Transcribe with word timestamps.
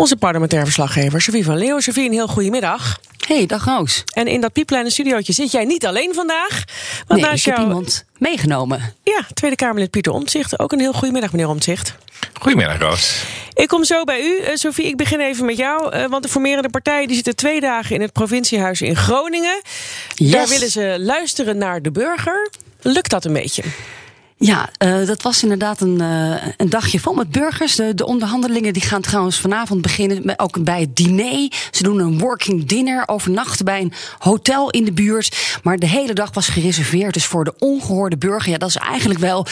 Onze 0.00 0.16
parlementaire 0.16 0.66
verslaggever 0.66 1.20
Sofie 1.20 1.44
van 1.44 1.56
Leeuwen. 1.56 1.82
Sofie, 1.82 2.06
een 2.06 2.12
heel 2.12 2.26
goede 2.26 2.50
middag. 2.50 3.00
Hey, 3.26 3.46
dag 3.46 3.64
Roos. 3.64 4.04
En 4.12 4.26
in 4.26 4.40
dat 4.40 4.52
piepkleine 4.52 4.90
studiootje 4.90 5.32
zit 5.32 5.50
jij 5.52 5.64
niet 5.64 5.86
alleen 5.86 6.14
vandaag. 6.14 6.64
Want 7.06 7.20
nee, 7.20 7.32
ik 7.32 7.44
heb 7.44 7.58
iemand 7.58 8.04
meegenomen. 8.18 8.94
Ja, 9.02 9.26
Tweede 9.34 9.56
Kamerlid 9.56 9.90
Pieter 9.90 10.12
Omtzigt. 10.12 10.58
Ook 10.58 10.72
een 10.72 10.80
heel 10.80 10.92
goedemiddag, 10.92 11.32
meneer 11.32 11.48
Omtzigt. 11.48 11.94
Goedemiddag, 12.40 12.78
Roos. 12.78 13.24
Ik 13.54 13.68
kom 13.68 13.84
zo 13.84 14.04
bij 14.04 14.20
u. 14.20 14.40
Uh, 14.40 14.48
Sophie, 14.54 14.86
ik 14.86 14.96
begin 14.96 15.20
even 15.20 15.44
met 15.44 15.56
jou. 15.56 15.96
Uh, 15.96 16.06
want 16.06 16.22
de 16.22 16.28
formerende 16.28 16.68
partijen 16.68 17.06
die 17.06 17.16
zitten 17.16 17.36
twee 17.36 17.60
dagen 17.60 17.94
in 17.94 18.00
het 18.00 18.12
provinciehuis 18.12 18.82
in 18.82 18.96
Groningen. 18.96 19.60
Yes. 20.14 20.32
Daar 20.32 20.48
willen 20.48 20.70
ze 20.70 20.96
luisteren 20.98 21.58
naar 21.58 21.82
de 21.82 21.90
burger. 21.90 22.50
Lukt 22.80 23.10
dat 23.10 23.24
een 23.24 23.32
beetje? 23.32 23.62
Ja, 24.42 24.68
uh, 24.84 25.06
dat 25.06 25.22
was 25.22 25.42
inderdaad 25.42 25.80
een, 25.80 25.98
uh, 26.00 26.34
een 26.56 26.70
dagje 26.70 27.00
vol 27.00 27.14
met 27.14 27.30
burgers. 27.30 27.76
De, 27.76 27.94
de, 27.94 28.06
onderhandelingen 28.06 28.72
die 28.72 28.82
gaan 28.82 29.00
trouwens 29.00 29.40
vanavond 29.40 29.82
beginnen, 29.82 30.20
met, 30.24 30.38
ook 30.38 30.64
bij 30.64 30.80
het 30.80 30.96
diner. 30.96 31.52
Ze 31.70 31.82
doen 31.82 31.98
een 31.98 32.18
working 32.18 32.64
dinner, 32.64 33.02
overnachten 33.06 33.64
bij 33.64 33.80
een 33.80 33.92
hotel 34.18 34.70
in 34.70 34.84
de 34.84 34.92
buurt. 34.92 35.58
Maar 35.62 35.78
de 35.78 35.86
hele 35.86 36.12
dag 36.12 36.34
was 36.34 36.48
gereserveerd 36.48 37.14
dus 37.14 37.24
voor 37.24 37.44
de 37.44 37.54
ongehoorde 37.58 38.16
burger. 38.16 38.50
Ja, 38.52 38.58
dat 38.58 38.68
is 38.68 38.76
eigenlijk 38.76 39.20
wel 39.20 39.46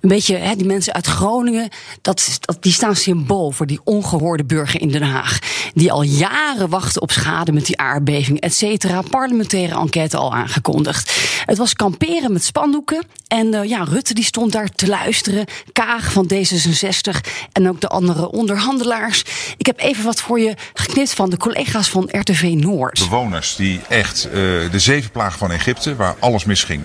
een 0.00 0.08
beetje, 0.08 0.36
hè, 0.36 0.56
die 0.56 0.66
mensen 0.66 0.92
uit 0.92 1.06
Groningen, 1.06 1.68
dat, 2.02 2.38
dat, 2.40 2.62
die 2.62 2.72
staan 2.72 2.96
symbool 2.96 3.50
voor 3.50 3.66
die 3.66 3.80
ongehoorde 3.84 4.44
burger 4.44 4.80
in 4.80 4.88
Den 4.88 5.02
Haag. 5.02 5.38
Die 5.74 5.92
al 5.92 6.02
jaren 6.02 6.68
wachten 6.68 7.02
op 7.02 7.10
schade 7.10 7.52
met 7.52 7.66
die 7.66 7.78
aardbeving, 7.78 8.40
et 8.40 8.54
cetera. 8.54 9.02
Parlementaire 9.02 9.78
enquête 9.78 10.16
al 10.16 10.34
aangekondigd. 10.34 11.12
Het 11.46 11.58
was 11.58 11.72
kamperen 11.72 12.32
met 12.32 12.44
spandoeken. 12.44 13.06
En 13.28 13.54
uh, 13.54 13.64
ja, 13.64 13.84
Rutte 13.84 14.14
die 14.14 14.24
stond 14.24 14.52
daar 14.52 14.68
te 14.68 14.88
luisteren. 14.88 15.44
Kaag 15.72 16.12
van 16.12 16.30
D66 16.34 17.30
en 17.52 17.68
ook 17.68 17.80
de 17.80 17.88
andere 17.88 18.30
onderhandelaars. 18.30 19.24
Ik 19.56 19.66
heb 19.66 19.80
even 19.80 20.04
wat 20.04 20.20
voor 20.20 20.40
je 20.40 20.54
geknipt 20.74 21.14
van 21.14 21.30
de 21.30 21.36
collega's 21.36 21.88
van 21.88 22.08
RTV 22.10 22.42
Noord. 22.56 22.98
Bewoners 22.98 23.56
die 23.56 23.80
echt 23.88 24.26
uh, 24.26 24.32
de 24.70 24.78
zeven 24.78 25.10
plagen 25.10 25.38
van 25.38 25.50
Egypte, 25.50 25.96
waar 25.96 26.14
alles 26.18 26.44
misging. 26.44 26.82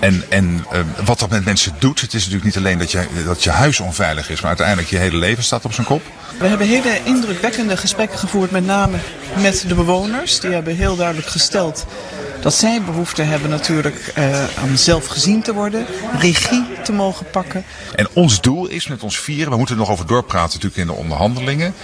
En, 0.00 0.24
en 0.28 0.64
uh, 0.72 0.80
wat 1.04 1.18
dat 1.18 1.30
met 1.30 1.44
mensen 1.44 1.74
doet. 1.78 2.00
Het 2.00 2.14
is 2.14 2.20
natuurlijk 2.24 2.44
niet 2.44 2.56
alleen 2.56 2.78
dat 2.78 2.90
je, 2.90 3.06
dat 3.24 3.42
je 3.42 3.50
huis 3.50 3.80
onveilig 3.80 4.30
is, 4.30 4.40
maar 4.40 4.48
uiteindelijk 4.48 4.88
je 4.88 4.96
hele 4.96 5.16
leven 5.16 5.44
staat 5.44 5.64
op 5.64 5.72
zijn 5.72 5.86
kop. 5.86 6.02
We 6.38 6.46
hebben 6.46 6.66
hele 6.66 7.00
indrukwekkende 7.04 7.76
gesprekken 7.76 8.18
gevoerd, 8.18 8.50
met 8.50 8.66
name 8.66 8.98
met 9.36 9.64
de 9.68 9.74
bewoners. 9.74 10.40
Die 10.40 10.50
hebben 10.50 10.76
heel 10.76 10.96
duidelijk 10.96 11.28
gesteld 11.28 11.86
dat 12.40 12.54
zij 12.54 12.82
behoefte 12.82 13.22
hebben 13.22 13.50
natuurlijk 13.50 14.12
uh, 14.18 14.42
aan 14.42 14.78
zelf 14.78 15.06
gezien 15.06 15.42
te 15.42 15.54
worden, 15.54 15.86
regie 16.18 16.64
te 16.84 16.92
mogen 16.92 17.30
pakken. 17.30 17.64
En 17.94 18.08
ons 18.12 18.40
doel 18.40 18.68
is 18.68 18.88
met 18.88 19.02
ons 19.02 19.18
vieren, 19.18 19.50
we 19.50 19.56
moeten 19.56 19.74
er 19.74 19.80
nog 19.80 19.90
over 19.90 20.06
doorpraten 20.06 20.60
natuurlijk 20.60 20.76
in 20.76 20.86
de 20.86 21.00
onderhandelingen, 21.00 21.74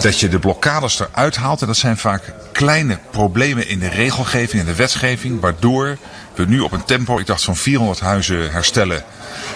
dat 0.00 0.20
je 0.20 0.28
de 0.28 0.38
blokkades 0.38 1.00
eruit 1.00 1.36
haalt. 1.36 1.60
En 1.60 1.66
dat 1.66 1.76
zijn 1.76 1.96
vaak 1.96 2.32
kleine 2.52 2.98
problemen 3.10 3.68
in 3.68 3.78
de 3.78 3.88
regelgeving, 3.88 4.62
in 4.62 4.68
de 4.68 4.74
wetgeving, 4.74 5.40
waardoor 5.40 5.98
we 6.34 6.44
nu 6.44 6.60
op 6.60 6.72
een 6.72 6.84
tempo, 6.84 7.18
ik 7.18 7.26
dacht 7.26 7.40
zo'n 7.40 7.56
400 7.56 8.00
huizen 8.00 8.50
herstellen, 8.50 9.04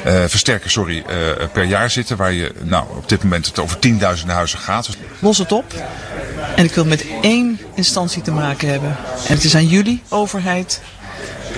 uh, 0.06 0.24
versterken 0.26 0.70
sorry, 0.70 0.96
uh, 0.96 1.46
per 1.52 1.64
jaar 1.64 1.90
zitten. 1.90 2.16
Waar 2.16 2.32
je 2.32 2.52
nou, 2.62 2.84
op 2.96 3.08
dit 3.08 3.22
moment 3.22 3.46
het 3.46 3.58
over 3.58 3.78
tienduizenden 3.78 4.34
huizen 4.36 4.58
gaat. 4.58 4.88
Los 5.18 5.38
het 5.38 5.52
op. 5.52 5.74
En 6.56 6.64
ik 6.64 6.74
wil 6.74 6.84
met 6.84 7.04
één 7.22 7.60
instantie 7.74 8.22
te 8.22 8.30
maken 8.30 8.68
hebben. 8.68 8.96
En 9.28 9.34
het 9.34 9.44
is 9.44 9.54
aan 9.54 9.66
jullie, 9.66 10.02
overheid, 10.08 10.80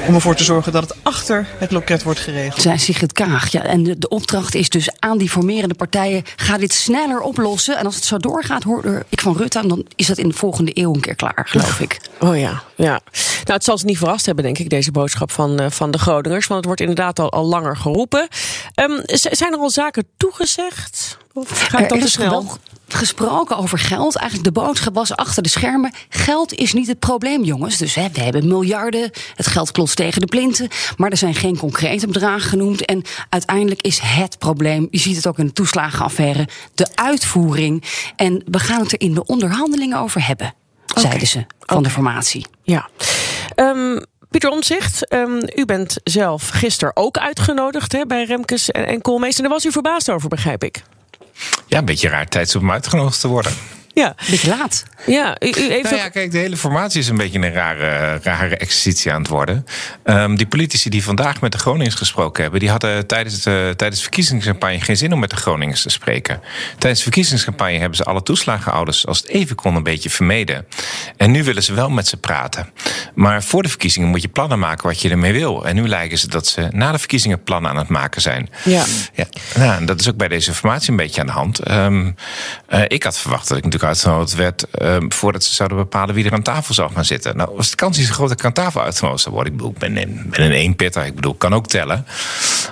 om 0.06 0.14
ervoor 0.14 0.34
te 0.34 0.44
zorgen 0.44 0.72
dat 0.72 0.82
het 0.82 0.96
achter 1.02 1.46
het 1.58 1.70
loket 1.70 2.02
wordt 2.02 2.20
geregeld. 2.20 2.62
Zij 2.62 2.78
Sigrid 2.78 3.12
Kaag. 3.12 3.48
Ja, 3.48 3.62
en 3.62 3.82
de, 3.82 3.98
de, 3.98 4.08
opdracht 4.08 4.54
is 4.54 4.68
dus 4.68 4.88
aan 4.98 5.18
die 5.18 5.30
formerende 5.30 5.74
partijen... 5.74 6.22
ga 6.36 6.58
dit 6.58 6.72
sneller 6.72 7.20
oplossen. 7.20 7.78
En 7.78 7.84
als 7.84 7.94
het 7.94 8.04
zo 8.04 8.18
doorgaat, 8.18 8.62
hoor 8.62 9.04
ik 9.08 9.20
van 9.20 9.36
Rutte... 9.36 9.66
dan 9.66 9.86
is 9.96 10.06
dat 10.06 10.18
in 10.18 10.28
de 10.28 10.34
volgende 10.34 10.70
eeuw 10.78 10.94
een 10.94 11.00
keer 11.00 11.14
klaar, 11.14 11.42
geloof 11.44 11.80
ik. 11.80 12.00
Oh 12.18 12.38
ja, 12.38 12.62
ja. 12.84 13.00
Nou, 13.44 13.54
het 13.54 13.64
zal 13.64 13.78
ze 13.78 13.84
niet 13.84 13.98
verrast 13.98 14.26
hebben, 14.26 14.44
denk 14.44 14.58
ik, 14.58 14.70
deze 14.70 14.90
boodschap 14.90 15.30
van, 15.30 15.60
uh, 15.60 15.70
van 15.70 15.90
de 15.90 15.98
Groningers. 15.98 16.46
Want 16.46 16.58
het 16.58 16.64
wordt 16.64 16.80
inderdaad 16.80 17.18
al, 17.18 17.30
al 17.30 17.44
langer 17.44 17.76
geroepen. 17.76 18.28
Um, 18.74 19.00
zijn 19.06 19.52
er 19.52 19.58
al 19.58 19.70
zaken 19.70 20.06
toegezegd? 20.16 21.18
Of 21.32 21.60
gaat 21.60 21.80
er 21.80 21.88
dat 21.88 22.00
te 22.00 22.08
snel? 22.08 22.58
gesproken 22.94 23.56
over 23.56 23.78
geld. 23.78 24.16
Eigenlijk 24.16 24.54
de 24.54 24.60
boodschap 24.60 24.94
was 24.94 25.16
achter 25.16 25.42
de 25.42 25.48
schermen... 25.48 25.92
geld 26.08 26.54
is 26.54 26.72
niet 26.72 26.86
het 26.86 26.98
probleem, 26.98 27.44
jongens. 27.44 27.76
Dus 27.76 27.94
hè, 27.94 28.08
we 28.12 28.20
hebben 28.20 28.48
miljarden, 28.48 29.10
het 29.34 29.46
geld 29.46 29.72
klotst 29.72 29.96
tegen 29.96 30.20
de 30.20 30.26
plinten... 30.26 30.68
maar 30.96 31.10
er 31.10 31.16
zijn 31.16 31.34
geen 31.34 31.58
concrete 31.58 32.06
bedragen 32.06 32.48
genoemd. 32.48 32.84
En 32.84 33.02
uiteindelijk 33.28 33.82
is 33.82 33.98
het 34.02 34.38
probleem, 34.38 34.88
je 34.90 34.98
ziet 34.98 35.16
het 35.16 35.26
ook 35.26 35.38
in 35.38 35.46
de 35.46 35.52
toeslagenaffaire... 35.52 36.48
de 36.74 36.86
uitvoering. 36.94 37.84
En 38.16 38.42
we 38.50 38.58
gaan 38.58 38.80
het 38.80 38.92
er 38.92 39.00
in 39.00 39.14
de 39.14 39.26
onderhandelingen 39.26 39.98
over 39.98 40.26
hebben, 40.26 40.54
okay. 40.92 41.02
zeiden 41.02 41.28
ze 41.28 41.44
van 41.60 41.76
okay. 41.78 41.82
de 41.82 41.90
formatie. 41.90 42.46
Ja. 42.62 42.88
Um, 43.56 44.04
Pieter 44.30 44.50
Omzicht, 44.50 45.12
um, 45.12 45.40
u 45.54 45.64
bent 45.64 45.96
zelf 46.04 46.48
gisteren 46.48 46.96
ook 46.96 47.18
uitgenodigd 47.18 47.92
hè, 47.92 48.06
bij 48.06 48.24
Remkes 48.24 48.70
en, 48.70 48.86
en 48.86 49.00
Koolmees. 49.00 49.36
En 49.36 49.42
daar 49.42 49.52
was 49.52 49.64
u 49.64 49.72
verbaasd 49.72 50.10
over, 50.10 50.28
begrijp 50.28 50.64
ik. 50.64 50.82
Ja, 51.66 51.78
een 51.78 51.84
beetje 51.84 52.08
raar 52.08 52.28
tijd 52.28 52.54
om 52.54 52.70
uitgenodigd 52.70 53.20
te 53.20 53.28
worden. 53.28 53.52
Ja, 53.94 54.14
beetje 54.30 54.48
laat. 54.48 54.84
Ja, 55.06 55.36
u, 55.40 55.50
nou 55.50 55.96
ja, 55.96 56.08
kijk, 56.08 56.30
de 56.30 56.38
hele 56.38 56.56
formatie 56.56 57.00
is 57.00 57.08
een 57.08 57.16
beetje 57.16 57.38
een 57.38 57.52
rare, 57.52 58.18
rare 58.22 58.56
exercitie 58.56 59.12
aan 59.12 59.20
het 59.20 59.30
worden. 59.30 59.66
Um, 60.04 60.36
die 60.36 60.46
politici 60.46 60.90
die 60.90 61.04
vandaag 61.04 61.40
met 61.40 61.52
de 61.52 61.58
Groningers 61.58 61.94
gesproken 61.94 62.42
hebben, 62.42 62.60
die 62.60 62.70
hadden 62.70 63.06
tijdens 63.06 63.42
de, 63.42 63.74
tijdens 63.76 64.00
de 64.00 64.06
verkiezingscampagne 64.06 64.80
geen 64.80 64.96
zin 64.96 65.12
om 65.12 65.18
met 65.18 65.30
de 65.30 65.36
Groningers 65.36 65.82
te 65.82 65.88
spreken. 65.88 66.40
Tijdens 66.78 66.98
de 66.98 67.02
verkiezingscampagne 67.02 67.78
hebben 67.78 67.96
ze 67.96 68.04
alle 68.04 68.22
toeslagenouders 68.22 69.06
als 69.06 69.18
het 69.18 69.28
even 69.28 69.56
kon 69.56 69.76
een 69.76 69.82
beetje 69.82 70.10
vermeden. 70.10 70.66
En 71.16 71.30
nu 71.30 71.44
willen 71.44 71.62
ze 71.62 71.74
wel 71.74 71.90
met 71.90 72.06
ze 72.06 72.16
praten. 72.16 72.72
Maar 73.14 73.42
voor 73.42 73.62
de 73.62 73.68
verkiezingen 73.68 74.08
moet 74.08 74.22
je 74.22 74.28
plannen 74.28 74.58
maken 74.58 74.86
wat 74.86 75.00
je 75.00 75.10
ermee 75.10 75.32
wil. 75.32 75.66
En 75.66 75.74
nu 75.74 75.88
lijken 75.88 76.18
ze 76.18 76.28
dat 76.28 76.46
ze 76.46 76.68
na 76.70 76.92
de 76.92 76.98
verkiezingen 76.98 77.42
plannen 77.42 77.70
aan 77.70 77.76
het 77.76 77.88
maken 77.88 78.20
zijn. 78.20 78.50
Ja. 78.64 78.84
ja 79.14 79.26
nou, 79.56 79.84
dat 79.84 80.00
is 80.00 80.08
ook 80.08 80.16
bij 80.16 80.28
deze 80.28 80.54
formatie 80.54 80.90
een 80.90 80.96
beetje 80.96 81.20
aan 81.20 81.26
de 81.26 81.32
hand. 81.32 81.70
Um, 81.70 82.14
uh, 82.68 82.82
ik 82.86 83.02
had 83.02 83.18
verwacht 83.18 83.48
dat 83.48 83.56
ik 83.56 83.64
natuurlijk 83.64 83.81
uitgenodigd 83.84 84.34
werd 84.34 84.64
um, 84.82 85.12
voordat 85.12 85.44
ze 85.44 85.54
zouden 85.54 85.78
bepalen 85.78 86.14
wie 86.14 86.24
er 86.24 86.32
aan 86.32 86.42
tafel 86.42 86.74
zou 86.74 86.92
gaan 86.92 87.04
zitten. 87.04 87.36
Nou, 87.36 87.50
was 87.56 87.70
de 87.70 87.76
kans 87.76 87.96
niet 87.96 88.06
zo 88.06 88.12
groot 88.12 88.28
dat 88.28 88.38
ik 88.38 88.44
aan 88.44 88.52
tafel 88.52 88.82
uitgenodigd 88.82 89.22
zou 89.22 89.34
worden. 89.34 89.52
Ik 89.52 89.58
bedoel, 89.58 89.72
ik 89.72 89.78
ben 89.78 89.96
een, 89.96 90.26
ben 90.30 90.44
een 90.44 90.52
eenpitter. 90.52 91.04
Ik 91.04 91.14
bedoel, 91.14 91.32
ik 91.32 91.38
kan 91.38 91.54
ook 91.54 91.66
tellen. 91.66 92.06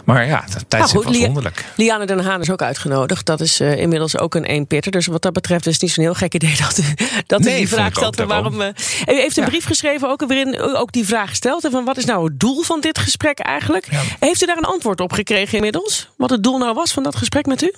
Maar 0.04 0.26
ja, 0.26 0.44
de 0.46 0.66
tijd 0.68 0.92
nou, 0.92 1.04
was 1.04 1.18
wonderlijk. 1.18 1.64
Liane 1.76 2.06
Den 2.06 2.20
Haan 2.24 2.40
is 2.40 2.50
ook 2.50 2.62
uitgenodigd. 2.62 3.26
Dat 3.26 3.40
is 3.40 3.60
uh, 3.60 3.76
inmiddels 3.76 4.18
ook 4.18 4.34
een 4.34 4.44
eenpitter. 4.44 4.92
Dus 4.92 5.06
wat 5.06 5.22
dat 5.22 5.32
betreft 5.32 5.66
is 5.66 5.72
het 5.72 5.82
niet 5.82 5.92
zo'n 5.92 6.04
heel 6.04 6.14
gek 6.14 6.34
idee 6.34 6.56
dat, 6.66 6.80
dat 7.26 7.40
nee, 7.40 7.54
u 7.54 7.56
die 7.56 7.68
vraag 7.68 7.92
stelt. 7.92 8.16
Waarom, 8.16 8.60
uh, 8.60 8.66
u 8.66 8.72
heeft 9.04 9.36
een 9.36 9.42
ja. 9.42 9.48
brief 9.48 9.64
geschreven 9.64 10.08
ook, 10.08 10.20
waarin 10.20 10.54
u 10.54 10.76
ook 10.76 10.92
die 10.92 11.06
vraag 11.06 11.34
stelt. 11.34 11.68
Van 11.70 11.84
wat 11.84 11.96
is 11.96 12.04
nou 12.04 12.24
het 12.24 12.40
doel 12.40 12.62
van 12.62 12.80
dit 12.80 12.98
gesprek 12.98 13.38
eigenlijk? 13.38 13.86
Ja. 13.90 14.00
Heeft 14.20 14.42
u 14.42 14.46
daar 14.46 14.56
een 14.56 14.64
antwoord 14.64 15.00
op 15.00 15.12
gekregen 15.12 15.54
inmiddels? 15.54 16.08
Wat 16.16 16.30
het 16.30 16.42
doel 16.42 16.58
nou 16.58 16.74
was 16.74 16.92
van 16.92 17.02
dat 17.02 17.16
gesprek 17.16 17.46
met 17.46 17.62
u? 17.62 17.72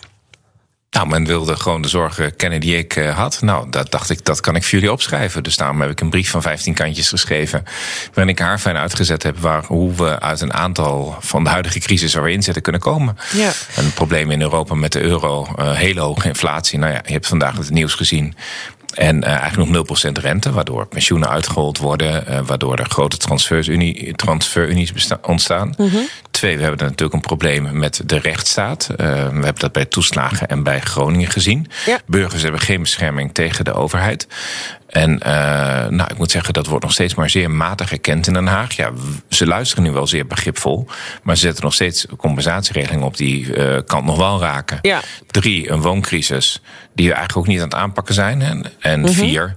Nou, 0.93 1.09
men 1.09 1.25
wilde 1.25 1.57
gewoon 1.57 1.83
de 1.83 1.89
zorgen 1.89 2.37
kennen 2.37 2.61
die 2.61 2.77
ik 2.77 2.97
uh, 2.97 3.17
had. 3.17 3.41
Nou, 3.43 3.71
dat 3.71 3.91
dacht 3.91 4.11
ik, 4.11 4.25
dat 4.25 4.41
kan 4.41 4.57
ik 4.57 4.63
voor 4.63 4.73
jullie 4.73 4.93
opschrijven. 4.93 5.43
Dus 5.43 5.57
daarom 5.57 5.81
heb 5.81 5.91
ik 5.91 6.01
een 6.01 6.11
brief 6.11 6.31
van 6.31 6.43
15 6.43 6.75
kantjes 6.75 7.09
geschreven. 7.09 7.65
Waarin 8.15 8.35
ik 8.35 8.39
haar 8.39 8.59
fijn 8.59 8.77
uitgezet 8.77 9.23
heb 9.23 9.39
waar, 9.39 9.65
hoe 9.65 9.95
we 9.95 10.21
uit 10.21 10.41
een 10.41 10.53
aantal 10.53 11.17
van 11.21 11.45
de 11.45 11.51
huidige 11.51 11.79
crisis 11.79 12.15
waar 12.15 12.23
we 12.23 12.33
in 12.33 12.43
zitten 12.43 12.63
kunnen 12.63 12.81
komen. 12.81 13.17
Ja. 13.33 13.53
En 13.77 13.85
het 13.85 13.95
probleem 13.95 14.31
in 14.31 14.41
Europa 14.41 14.75
met 14.75 14.93
de 14.93 15.01
euro, 15.01 15.49
uh, 15.59 15.73
hele 15.73 16.01
hoge 16.01 16.29
inflatie. 16.29 16.79
Nou 16.79 16.93
ja, 16.93 17.03
je 17.07 17.13
hebt 17.13 17.27
vandaag 17.27 17.57
het 17.57 17.71
nieuws 17.71 17.95
gezien. 17.95 18.35
En 18.95 19.17
uh, 19.17 19.29
eigenlijk 19.29 19.71
nog 19.71 20.01
0% 20.03 20.13
rente, 20.13 20.53
waardoor 20.53 20.87
pensioenen 20.87 21.29
uitgehold 21.29 21.79
worden, 21.79 22.25
uh, 22.29 22.41
waardoor 22.47 22.79
er 22.79 22.87
grote 22.89 23.17
transferunies 23.17 24.13
transferunies 24.17 24.93
ontstaan. 25.23 25.75
Mm 25.77 25.89
-hmm. 25.89 26.09
Twee, 26.31 26.57
we 26.57 26.63
hebben 26.63 26.87
natuurlijk 26.87 27.15
een 27.15 27.21
probleem 27.21 27.79
met 27.79 28.03
de 28.07 28.19
rechtsstaat. 28.19 28.89
Uh, 28.91 28.97
we 28.97 29.05
hebben 29.13 29.55
dat 29.55 29.73
bij 29.73 29.85
toeslagen 29.85 30.49
en 30.49 30.63
bij 30.63 30.81
Groningen 30.81 31.31
gezien. 31.31 31.67
Ja. 31.87 32.01
Burgers 32.07 32.43
hebben 32.43 32.61
geen 32.61 32.81
bescherming 32.81 33.35
tegen 33.35 33.65
de 33.65 33.73
overheid. 33.73 34.27
En 34.93 35.19
nou, 35.97 36.11
ik 36.11 36.19
moet 36.19 36.31
zeggen, 36.31 36.53
dat 36.55 36.67
wordt 36.67 36.85
nog 36.85 36.93
steeds 36.93 37.15
maar 37.15 37.31
zeer 37.31 37.51
matig 37.51 37.93
erkend 37.93 38.27
in 38.27 38.33
Den 38.33 38.47
Haag. 38.47 38.73
Ja, 38.73 38.91
ze 39.29 39.47
luisteren 39.47 39.85
nu 39.85 39.91
wel 39.91 40.07
zeer 40.07 40.27
begripvol, 40.27 40.87
maar 41.23 41.37
ze 41.37 41.43
zetten 41.43 41.65
nog 41.65 41.75
steeds 41.75 42.07
compensatieregelingen 42.17 43.07
op 43.07 43.17
die 43.17 43.47
uh, 43.47 43.79
kant 43.87 44.05
nog 44.05 44.17
wel 44.17 44.41
raken. 44.41 44.79
Ja. 44.83 45.01
Drie, 45.27 45.71
een 45.71 45.81
wooncrisis 45.81 46.63
die 46.95 47.09
we 47.09 47.15
eigenlijk 47.15 47.47
ook 47.47 47.53
niet 47.53 47.63
aan 47.63 47.69
het 47.69 47.79
aanpakken 47.79 48.15
zijn. 48.15 48.43
En, 48.43 48.65
en 48.81 48.99
mm 48.99 49.07
-hmm. 49.07 49.15
vier, 49.15 49.55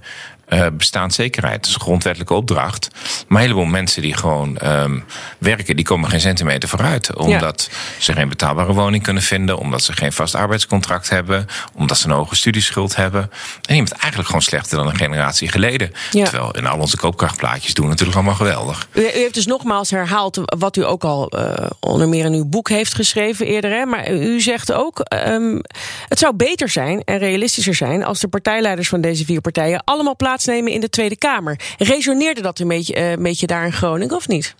uh, 0.48 0.66
bestaanszekerheid. 0.72 1.56
Dat 1.56 1.66
is 1.66 1.74
een 1.74 1.80
grondwettelijke 1.80 2.34
opdracht. 2.34 2.88
Maar 3.28 3.42
een 3.42 3.48
heleboel 3.48 3.70
mensen 3.70 4.02
die 4.02 4.14
gewoon 4.14 4.58
um, 4.64 5.04
werken, 5.38 5.76
die 5.76 5.84
komen 5.84 6.10
geen 6.10 6.20
centimeter 6.20 6.68
vooruit. 6.68 7.16
Omdat 7.16 7.68
ja. 7.70 8.00
ze 8.00 8.12
geen 8.12 8.28
betaalbare 8.28 8.72
woning 8.72 9.02
kunnen 9.02 9.22
vinden. 9.22 9.58
Omdat 9.58 9.82
ze 9.82 9.92
geen 9.92 10.12
vast 10.12 10.34
arbeidscontract 10.34 11.08
hebben. 11.08 11.46
Omdat 11.74 11.98
ze 11.98 12.08
een 12.08 12.14
hoge 12.14 12.36
studieschuld 12.36 12.96
hebben. 12.96 13.30
En 13.62 13.74
je 13.76 13.82
bent 13.82 13.92
eigenlijk 13.92 14.26
gewoon 14.26 14.42
slechter 14.42 14.78
dan 14.78 14.86
een 14.86 14.96
generatie 14.96 15.48
geleden. 15.48 15.92
Ja. 16.10 16.24
Terwijl 16.24 16.50
in 16.50 16.66
al 16.66 16.78
onze 16.78 16.96
koopkrachtplaatjes 16.96 17.74
doen 17.74 17.88
natuurlijk 17.88 18.16
allemaal 18.16 18.34
geweldig. 18.34 18.88
U, 18.92 19.00
u, 19.00 19.10
heeft 19.10 19.34
dus 19.34 19.46
nogmaals 19.46 19.90
herhaald 19.90 20.40
wat 20.44 20.76
u 20.76 20.84
ook 20.84 21.04
al 21.04 21.32
uh, 21.38 21.70
onder 21.80 22.08
meer 22.08 22.24
in 22.24 22.32
uw 22.32 22.44
boek 22.44 22.68
heeft 22.68 22.94
geschreven 22.94 23.46
eerder. 23.46 23.70
Hè? 23.70 23.84
Maar 23.84 24.12
u 24.12 24.40
zegt 24.40 24.72
ook, 24.72 25.06
um, 25.28 25.60
het 26.08 26.18
zou 26.18 26.34
beter 26.34 26.68
zijn 26.68 27.02
en 27.04 27.18
realistischer 27.18 27.74
zijn 27.74 28.04
als 28.04 28.20
de 28.20 28.28
partijleiders 28.28 28.88
van 28.88 29.00
deze 29.00 29.24
vier 29.24 29.40
partijen 29.40 29.82
allemaal 29.84 30.16
plaatsen 30.16 30.34
plaatsnemen 30.36 30.72
in 30.72 30.80
de 30.80 30.88
Tweede 30.88 31.16
Kamer. 31.16 31.58
Resoneerde 31.78 32.40
dat 32.40 32.58
een 32.58 32.68
beetje, 32.68 32.96
uh, 32.96 33.10
een 33.10 33.22
beetje 33.22 33.46
daar 33.46 33.64
in 33.64 33.72
Groningen 33.72 34.16
of 34.16 34.28
niet? 34.28 34.54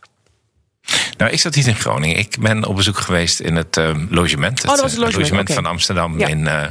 Nou, 1.17 1.31
ik 1.31 1.40
zat 1.40 1.55
niet 1.55 1.67
in 1.67 1.75
Groningen. 1.75 2.17
Ik 2.17 2.37
ben 2.40 2.64
op 2.64 2.76
bezoek 2.76 2.99
geweest 2.99 3.40
in 3.40 3.56
het 3.56 3.76
uh, 3.76 3.90
logement. 4.11 4.62
Het, 4.62 4.70
oh, 4.70 4.73
dat 4.73 4.81
was 4.81 4.90
het 4.90 5.00
logement, 5.00 5.23
logement 5.23 5.50
okay. 5.50 5.62
van 5.62 5.73
Amsterdam 5.73 6.19
ja. 6.19 6.26
in, 6.26 6.40
uh, 6.40 6.67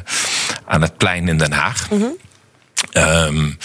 aan 0.66 0.82
het 0.82 0.98
plein 0.98 1.28
in 1.28 1.38
Den 1.38 1.52
Haag. 1.52 1.90
Mm 1.90 2.00
-hmm. 2.00 3.04
um, 3.04 3.58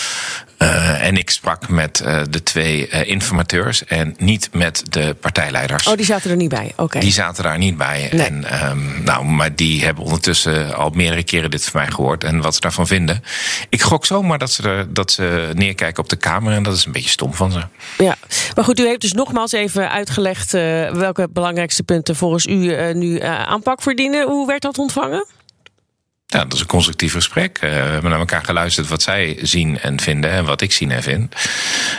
uh, 0.63 1.07
en 1.07 1.17
ik 1.17 1.31
sprak 1.31 1.69
met 1.69 2.03
uh, 2.05 2.21
de 2.31 2.43
twee 2.43 2.89
uh, 2.89 3.09
informateurs 3.09 3.85
en 3.85 4.15
niet 4.19 4.49
met 4.53 4.83
de 4.89 5.17
partijleiders. 5.21 5.87
Oh, 5.87 5.97
die 5.97 6.05
zaten 6.05 6.31
er 6.31 6.37
niet 6.37 6.49
bij. 6.49 6.73
Oké. 6.73 6.83
Okay. 6.83 7.01
Die 7.01 7.13
zaten 7.13 7.43
daar 7.43 7.59
niet 7.59 7.77
bij. 7.77 8.09
Nee. 8.13 8.27
En, 8.27 8.69
um, 8.71 9.03
nou, 9.05 9.25
maar 9.25 9.55
die 9.55 9.85
hebben 9.85 10.05
ondertussen 10.05 10.77
al 10.77 10.91
meerdere 10.91 11.23
keren 11.23 11.51
dit 11.51 11.65
van 11.65 11.81
mij 11.81 11.91
gehoord 11.91 12.25
en 12.25 12.41
wat 12.41 12.55
ze 12.55 12.61
daarvan 12.61 12.87
vinden. 12.87 13.23
Ik 13.69 13.83
gok 13.83 14.07
zomaar 14.07 14.39
dat 14.39 14.51
ze, 14.51 14.63
er, 14.63 14.95
dat 14.95 15.13
ze 15.13 15.51
neerkijken 15.55 16.03
op 16.03 16.09
de 16.09 16.17
Kamer 16.17 16.53
en 16.53 16.63
dat 16.63 16.77
is 16.77 16.85
een 16.85 16.93
beetje 16.93 17.11
stom 17.11 17.35
van 17.35 17.53
ze. 17.53 17.61
Ja, 17.99 18.17
maar 18.55 18.65
goed, 18.65 18.81
u 18.81 18.87
heeft 18.87 19.01
dus 19.01 19.13
nogmaals 19.13 19.53
even 19.53 19.91
uitgelegd 19.91 20.53
welke 20.93 21.29
belangrijkste 21.33 21.83
punten 21.83 22.17
volgens 22.17 22.47
u 22.47 22.93
nu 22.95 23.21
aanpak 23.23 23.83
verdienen. 23.83 24.27
Hoe 24.27 24.47
werd 24.47 24.63
dat 24.63 24.79
ontvangen? 24.79 25.27
Ja, 26.33 26.45
dat 26.45 26.53
is 26.53 26.61
een 26.61 26.67
constructief 26.67 27.13
gesprek. 27.13 27.59
Uh, 27.63 27.71
we 27.71 27.77
hebben 27.77 28.11
naar 28.11 28.19
elkaar 28.19 28.45
geluisterd 28.45 28.89
wat 28.89 29.03
zij 29.03 29.39
zien 29.43 29.81
en 29.81 30.01
vinden 30.01 30.31
en 30.31 30.45
wat 30.45 30.61
ik 30.61 30.73
zie 30.73 30.91
en 30.91 31.03
vind. 31.03 31.35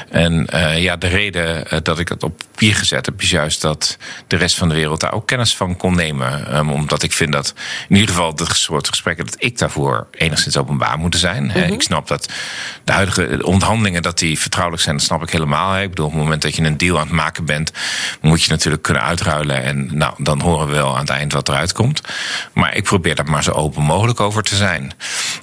En 0.10 0.48
uh, 0.54 0.81
ja, 0.81 0.95
de 0.95 1.07
reden 1.07 1.83
dat 1.83 2.00
ik 2.00 2.10
het 2.10 2.24
op 2.24 2.42
papier 2.51 2.75
gezet 2.75 3.06
heb, 3.06 3.22
is 3.22 3.30
juist 3.30 3.62
dat 3.62 3.98
de 4.28 4.36
rest 4.36 4.57
van 4.57 4.69
de 4.69 4.75
wereld 4.75 5.00
daar 5.00 5.13
ook 5.13 5.28
kennis 5.28 5.56
van 5.56 5.78
kon 5.78 5.95
nemen. 5.95 6.57
Um, 6.57 6.72
omdat 6.72 7.04
ik 7.04 7.12
vind 7.12 7.31
dat 7.31 7.54
in 7.89 7.95
ieder 7.95 8.16
geval 8.16 8.33
het 8.36 8.56
soort 8.56 8.88
gesprekken 8.88 9.25
dat 9.25 9.36
ik 9.38 9.57
daarvoor 9.57 10.07
enigszins 10.12 10.57
openbaar 10.57 10.98
moeten 10.98 11.19
zijn. 11.19 11.44
Mm 11.44 11.50
-hmm. 11.50 11.63
Ik 11.63 11.81
snap 11.81 12.07
dat 12.07 12.30
de 12.83 12.92
huidige 12.92 13.39
onderhandelingen 13.45 14.01
dat 14.01 14.19
die 14.19 14.39
vertrouwelijk 14.39 14.83
zijn, 14.83 14.95
dat 14.95 15.06
snap 15.06 15.24
ik 15.24 15.30
helemaal. 15.30 15.78
Ik 15.78 15.89
bedoel, 15.89 16.06
op 16.06 16.12
het 16.12 16.22
moment 16.22 16.42
dat 16.42 16.56
je 16.56 16.63
een 16.63 16.78
deal 16.78 17.00
aan 17.00 17.06
het 17.06 17.16
maken 17.16 17.45
bent, 17.45 17.72
moet 18.22 18.44
je 18.44 18.51
natuurlijk 18.51 18.83
kunnen 18.83 19.04
uitruilen. 19.04 19.63
En 19.63 19.98
nou, 19.98 20.13
dan 20.18 20.42
horen 20.42 20.68
we 20.68 20.74
wel 20.74 20.94
aan 20.94 21.00
het 21.00 21.10
eind 21.10 21.33
wat 21.33 21.50
eruit 21.50 21.74
komt. 21.74 22.01
Maar 22.54 22.75
ik 22.75 22.83
probeer 22.83 23.16
dat 23.16 23.28
maar 23.28 23.44
zo 23.44 23.51
open 23.51 23.83
mogelijk 23.83 24.19
over 24.21 24.44
te 24.44 24.56
zijn. 24.56 24.94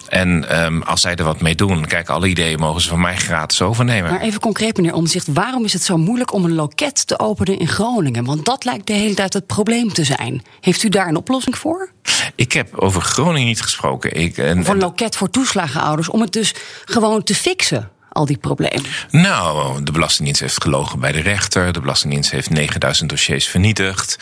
En 0.08 0.62
um, 0.64 0.82
als 0.82 1.00
zij 1.00 1.14
er 1.14 1.24
wat 1.24 1.40
mee 1.40 1.54
doen, 1.54 1.86
kijk, 1.86 2.08
alle 2.08 2.28
ideeën 2.28 2.58
mogen 2.58 2.80
ze 2.80 2.88
van 2.88 3.00
mij 3.00 3.16
gratis 3.16 3.62
overnemen. 3.62 4.10
Maar 4.10 4.20
even 4.20 4.40
concreet, 4.40 4.76
meneer 4.76 4.94
Omzicht, 4.94 5.26
waarom 5.32 5.64
is 5.64 5.72
het 5.72 5.82
zo 5.82 5.96
moeilijk 5.96 6.32
om 6.32 6.44
een 6.44 6.54
loket 6.54 7.06
te 7.06 7.18
openen 7.18 7.58
in 7.58 7.68
Groningen? 7.68 8.24
Want 8.24 8.44
dat 8.44 8.64
lijkt 8.64 8.86
de 8.86 8.92
hele 8.92 9.14
tijd 9.14 9.32
het 9.32 9.46
probleem 9.46 9.92
te 9.92 10.04
zijn. 10.04 10.42
Heeft 10.60 10.82
u 10.82 10.88
daar 10.88 11.08
een 11.08 11.16
oplossing 11.16 11.58
voor? 11.58 11.90
Ik 12.34 12.52
heb 12.52 12.78
over 12.78 13.02
Groningen 13.02 13.46
niet 13.46 13.62
gesproken. 13.62 14.12
Ik, 14.12 14.38
en, 14.38 14.60
of 14.60 14.68
een 14.68 14.78
loket 14.78 15.16
voor 15.16 15.30
toeslagenouders, 15.30 16.08
om 16.08 16.20
het 16.20 16.32
dus 16.32 16.54
gewoon 16.84 17.22
te 17.22 17.34
fixen 17.34 17.90
al 18.18 18.24
die 18.24 18.38
problemen? 18.38 18.90
Nou, 19.10 19.82
de 19.82 19.92
Belastingdienst 19.92 20.40
heeft 20.40 20.62
gelogen 20.62 21.00
bij 21.00 21.12
de 21.12 21.20
rechter. 21.20 21.72
De 21.72 21.80
Belastingdienst 21.80 22.30
heeft 22.30 22.50
9000 22.50 23.10
dossiers 23.10 23.48
vernietigd. 23.48 24.18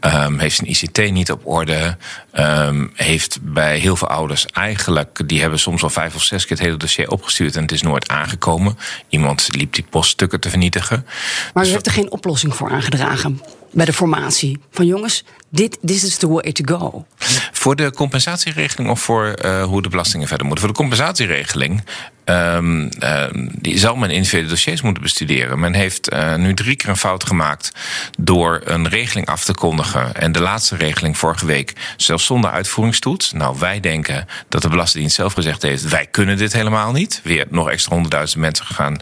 Um, 0.00 0.38
heeft 0.38 0.56
zijn 0.56 0.70
ICT 0.70 1.12
niet 1.12 1.30
op 1.30 1.46
orde. 1.46 1.96
Um, 2.32 2.92
heeft 2.94 3.38
bij 3.42 3.78
heel 3.78 3.96
veel 3.96 4.08
ouders 4.08 4.46
eigenlijk... 4.46 5.22
die 5.26 5.40
hebben 5.40 5.58
soms 5.58 5.82
al 5.82 5.90
vijf 5.90 6.14
of 6.14 6.22
zes 6.22 6.46
keer 6.46 6.56
het 6.56 6.66
hele 6.66 6.78
dossier 6.78 7.10
opgestuurd... 7.10 7.56
en 7.56 7.62
het 7.62 7.72
is 7.72 7.82
nooit 7.82 8.08
aangekomen. 8.08 8.78
Iemand 9.08 9.48
liep 9.50 9.74
die 9.74 9.86
poststukken 9.90 10.40
te 10.40 10.48
vernietigen. 10.48 11.06
Maar 11.54 11.62
u 11.62 11.66
dus 11.66 11.74
heeft 11.74 11.86
er 11.86 11.92
geen 11.92 12.10
oplossing 12.10 12.54
voor 12.54 12.70
aangedragen 12.70 13.40
bij 13.72 13.84
de 13.84 13.92
formatie? 13.92 14.58
Van 14.70 14.86
jongens, 14.86 15.24
dit 15.48 15.78
this 15.84 16.04
is 16.04 16.16
the 16.16 16.28
way 16.28 16.52
to 16.52 16.78
go. 16.78 17.06
Voor 17.52 17.76
de 17.76 17.92
compensatieregeling 17.92 18.90
of 18.90 19.00
voor 19.00 19.38
uh, 19.44 19.64
hoe 19.64 19.82
de 19.82 19.88
belastingen 19.88 20.28
verder 20.28 20.46
moeten? 20.46 20.64
Voor 20.64 20.74
de 20.74 20.80
compensatieregeling 20.80 21.82
um, 22.28 22.88
uh, 23.00 23.24
die 23.60 23.78
zal 23.78 23.96
men 23.96 24.10
individuele 24.10 24.48
dossiers 24.48 24.82
moeten 24.82 25.02
bestuderen. 25.02 25.58
Men 25.58 25.74
heeft 25.74 26.12
uh, 26.12 26.34
nu 26.34 26.54
drie 26.54 26.76
keer 26.76 26.88
een 26.88 26.96
fout 26.96 27.26
gemaakt 27.26 27.72
door 28.18 28.60
een 28.64 28.88
regeling 28.88 29.26
af 29.26 29.44
te 29.44 29.54
kondigen. 29.54 29.87
En 29.94 30.32
de 30.32 30.40
laatste 30.40 30.76
regeling 30.76 31.18
vorige 31.18 31.46
week 31.46 31.72
zelfs 31.96 32.26
zonder 32.26 32.50
uitvoeringstoets. 32.50 33.32
Nou, 33.32 33.58
wij 33.58 33.80
denken 33.80 34.26
dat 34.48 34.62
de 34.62 34.68
Belastingdienst 34.68 35.16
zelf 35.16 35.32
gezegd 35.32 35.62
heeft... 35.62 35.88
wij 35.88 36.06
kunnen 36.06 36.36
dit 36.36 36.52
helemaal 36.52 36.92
niet. 36.92 37.20
Weer 37.24 37.46
nog 37.50 37.70
extra 37.70 37.92
honderdduizend 37.92 38.40
mensen 38.40 38.66
gaan 38.66 39.00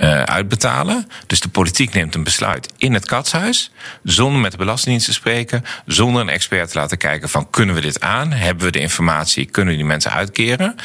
uh, 0.00 0.22
uitbetalen. 0.22 1.08
Dus 1.26 1.40
de 1.40 1.48
politiek 1.48 1.92
neemt 1.92 2.14
een 2.14 2.24
besluit 2.24 2.72
in 2.76 2.94
het 2.94 3.06
katshuis... 3.06 3.70
zonder 4.02 4.40
met 4.40 4.50
de 4.50 4.58
Belastingdienst 4.58 5.06
te 5.06 5.12
spreken... 5.12 5.64
zonder 5.86 6.22
een 6.22 6.28
expert 6.28 6.70
te 6.70 6.78
laten 6.78 6.98
kijken 6.98 7.28
van 7.28 7.50
kunnen 7.50 7.74
we 7.74 7.80
dit 7.80 8.00
aan? 8.00 8.32
Hebben 8.32 8.64
we 8.64 8.72
de 8.72 8.80
informatie? 8.80 9.44
Kunnen 9.44 9.72
we 9.72 9.78
die 9.78 9.88
mensen 9.88 10.12
uitkeren? 10.12 10.76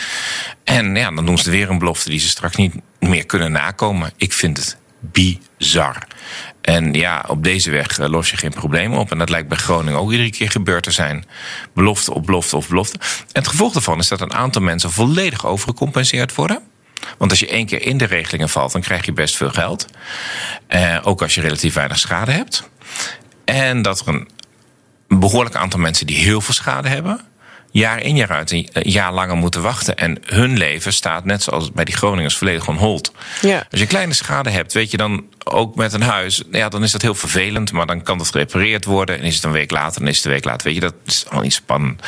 En 0.63 0.96
ja, 0.96 1.12
dan 1.12 1.25
doen 1.25 1.38
ze 1.38 1.50
weer 1.50 1.69
een 1.69 1.80
belofte 1.80 2.10
die 2.10 2.19
ze 2.19 2.30
straks 2.30 2.56
niet 2.56 2.75
meer 3.00 3.25
kunnen 3.25 3.51
nakomen. 3.51 4.12
Ik 4.18 4.34
vind 4.34 4.57
het 4.57 4.78
bizar. 5.00 6.07
En 6.63 6.94
ja, 6.94 7.25
op 7.27 7.44
deze 7.44 7.71
weg 7.71 7.98
los 7.98 8.30
je 8.30 8.38
geen 8.38 8.54
problemen 8.54 9.00
op. 9.00 9.12
En 9.12 9.18
dat 9.18 9.30
lijkt 9.30 9.48
bij 9.48 9.57
Groningen 9.57 10.00
ook 10.00 10.12
iedere 10.12 10.30
keer 10.30 10.51
gebeurd 10.51 10.83
te 10.83 10.92
zijn. 10.92 11.25
Belofte 11.74 12.13
op 12.13 12.25
belofte 12.25 12.56
of 12.56 12.68
belofte. 12.68 13.00
En 13.00 13.42
het 13.42 13.48
gevolg 13.48 13.74
daarvan 13.74 14.00
is 14.00 14.07
dat 14.07 14.21
een 14.21 14.33
aantal 14.33 14.62
mensen 14.62 14.92
volledig 14.92 15.45
overgecompenseerd 15.45 16.36
worden. 16.36 16.60
Want 17.18 17.31
als 17.31 17.39
je 17.39 17.48
één 17.48 17.65
keer 17.65 17.81
in 17.81 17.98
de 17.98 18.06
regelingen 18.06 18.50
valt, 18.50 18.71
dan 18.71 18.81
krijg 18.81 19.06
je 19.06 19.13
best 19.13 19.36
veel 19.36 19.50
geld. 19.50 19.86
Eh, 20.68 21.00
ook 21.04 21.21
als 21.21 21.36
je 21.36 21.42
relatief 21.42 21.74
weinig 21.74 22.00
schade 22.00 22.31
hebt. 22.31 22.69
En 23.45 23.81
dat 23.81 24.00
er 24.00 24.07
een 24.07 24.27
behoorlijk 25.07 25.56
aantal 25.56 25.80
mensen 25.80 26.07
die 26.07 26.18
heel 26.18 26.42
veel 26.42 26.54
schade 26.54 26.89
hebben 26.89 27.21
jaar 27.74 28.02
in 28.02 28.16
jaar 28.16 28.30
uit 28.30 28.52
een 28.52 28.70
jaar 28.72 29.14
langer 29.14 29.36
moeten 29.36 29.62
wachten. 29.62 29.98
En 29.98 30.18
hun 30.25 30.58
leven 30.58 30.94
staat, 30.94 31.25
net 31.25 31.44
zoals 31.44 31.72
bij 31.72 31.86
die 31.86 31.96
Groningers, 31.96 32.38
volledig 32.38 32.68
on 32.68 32.75
hold. 32.75 33.12
Ja. 33.42 33.68
Als 33.72 33.80
je 33.80 33.88
kleine 33.88 34.13
schade 34.13 34.50
hebt, 34.50 34.74
weet 34.74 34.92
je 34.92 34.98
dan 34.98 35.25
ook 35.44 35.75
met 35.75 35.94
een 35.94 36.01
huis, 36.01 36.44
ja, 36.51 36.70
dan 36.70 36.84
is 36.84 36.92
dat 36.92 37.01
heel 37.01 37.15
vervelend. 37.15 37.72
Maar 37.72 37.86
dan 37.86 38.01
kan 38.01 38.18
dat 38.18 38.32
gerepareerd 38.32 38.86
worden. 38.86 39.20
En 39.20 39.24
is 39.24 39.36
het 39.36 39.44
een 39.44 39.51
week 39.51 39.72
later, 39.72 40.00
dan 40.00 40.10
is 40.10 40.15
het 40.15 40.25
een 40.25 40.32
week 40.32 40.44
later. 40.44 40.65
Weet 40.65 40.75
je, 40.75 40.82
dat 40.82 40.96
is 41.06 41.25
al 41.30 41.42
niet 41.42 41.53
spannend. 41.53 42.01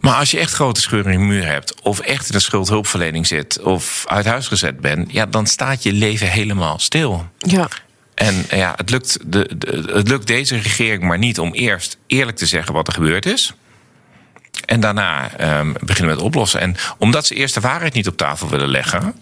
Maar 0.00 0.14
als 0.14 0.30
je 0.30 0.38
echt 0.38 0.52
grote 0.52 0.80
scheuren 0.80 1.12
in 1.12 1.18
je 1.18 1.24
muur 1.24 1.46
hebt, 1.46 1.82
of 1.82 2.00
echt 2.00 2.26
in 2.26 2.32
de 2.32 2.40
schuldhulpverlening 2.40 3.26
zit, 3.26 3.60
of 3.60 4.04
uit 4.06 4.24
huis 4.24 4.46
gezet 4.46 4.80
bent, 4.80 5.12
ja, 5.12 5.26
dan 5.26 5.46
staat 5.46 5.82
je 5.82 5.92
leven 5.92 6.28
helemaal 6.28 6.78
stil. 6.78 7.26
Ja. 7.38 7.68
En 8.14 8.46
ja, 8.50 8.72
het 8.76 8.90
lukt, 8.90 9.18
de, 9.24 9.50
de, 9.58 9.84
het 9.92 10.08
lukt 10.08 10.26
deze 10.26 10.56
regering 10.56 11.02
maar 11.02 11.18
niet 11.18 11.38
om 11.38 11.52
eerst 11.52 11.98
eerlijk 12.06 12.36
te 12.36 12.46
zeggen 12.46 12.74
wat 12.74 12.86
er 12.86 12.92
gebeurd 12.92 13.26
is. 13.26 13.54
En 14.64 14.80
daarna 14.80 15.30
um, 15.58 15.74
beginnen 15.80 16.14
met 16.14 16.24
oplossen. 16.24 16.60
En 16.60 16.76
omdat 16.98 17.26
ze 17.26 17.34
eerst 17.34 17.54
de 17.54 17.60
waarheid 17.60 17.94
niet 17.94 18.08
op 18.08 18.16
tafel 18.16 18.48
willen 18.48 18.68
leggen. 18.68 19.14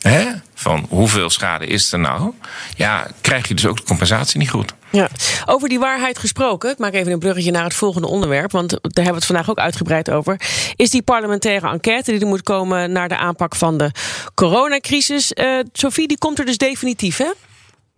Hè, 0.00 0.26
van 0.54 0.86
hoeveel 0.88 1.30
schade 1.30 1.66
is 1.66 1.92
er 1.92 1.98
nou? 1.98 2.32
Ja, 2.76 3.06
krijg 3.20 3.48
je 3.48 3.54
dus 3.54 3.66
ook 3.66 3.76
de 3.76 3.82
compensatie 3.82 4.38
niet 4.38 4.50
goed. 4.50 4.74
Ja, 4.90 5.08
over 5.46 5.68
die 5.68 5.78
waarheid 5.78 6.18
gesproken, 6.18 6.70
ik 6.70 6.78
maak 6.78 6.92
even 6.92 7.12
een 7.12 7.18
bruggetje 7.18 7.50
naar 7.50 7.64
het 7.64 7.74
volgende 7.74 8.08
onderwerp, 8.08 8.52
want 8.52 8.70
daar 8.70 8.80
hebben 8.82 9.12
we 9.12 9.18
het 9.18 9.24
vandaag 9.24 9.50
ook 9.50 9.58
uitgebreid 9.58 10.10
over. 10.10 10.40
Is 10.76 10.90
die 10.90 11.02
parlementaire 11.02 11.68
enquête 11.68 12.10
die 12.10 12.20
er 12.20 12.26
moet 12.26 12.42
komen 12.42 12.92
naar 12.92 13.08
de 13.08 13.16
aanpak 13.16 13.54
van 13.54 13.78
de 13.78 13.90
coronacrisis. 14.34 15.32
Uh, 15.34 15.58
Sophie, 15.72 16.08
die 16.08 16.18
komt 16.18 16.38
er 16.38 16.44
dus 16.44 16.56
definitief, 16.56 17.16
hè? 17.16 17.30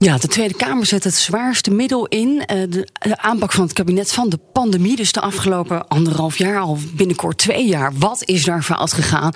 Ja, 0.02 0.18
de 0.18 0.28
Tweede 0.28 0.54
Kamer 0.54 0.86
zet 0.86 1.04
het 1.04 1.14
zwaarste 1.14 1.70
middel 1.70 2.06
in. 2.06 2.28
Uh, 2.28 2.44
de, 2.46 2.88
de, 2.92 3.18
aanpak 3.18 3.52
van 3.52 3.64
het 3.64 3.72
kabinet 3.72 4.12
van 4.12 4.28
de 4.28 4.38
pandemie. 4.52 4.96
Dus 4.96 5.12
de 5.12 5.20
afgelopen 5.20 5.88
anderhalf 5.88 6.38
jaar, 6.38 6.60
al 6.60 6.78
binnenkort 6.94 7.38
twee 7.38 7.66
jaar. 7.66 7.92
Wat 7.98 8.22
is 8.24 8.44
daar 8.44 8.62
fout 8.62 8.92
gegaan? 8.92 9.32